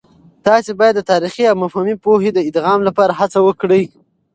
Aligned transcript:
تاسې 0.47 0.71
باید 0.79 0.95
د 0.97 1.01
تاريخي 1.11 1.43
او 1.47 1.55
مفهومي 1.63 1.95
پوهه 2.03 2.29
د 2.33 2.39
ادغام 2.49 2.79
لپاره 2.87 3.17
هڅه 3.19 3.39
وکړئ. 3.47 3.83